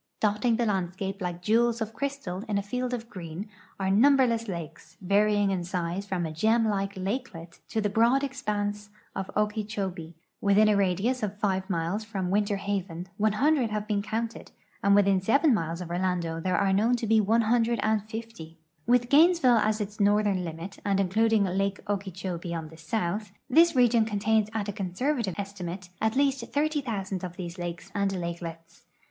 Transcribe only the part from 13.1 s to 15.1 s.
100 have been counted, and